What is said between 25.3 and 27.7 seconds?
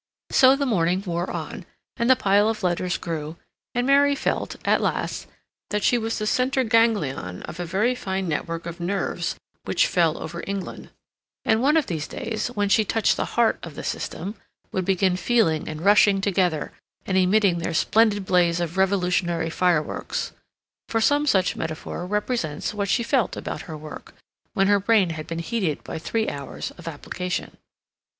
heated by three hours of application.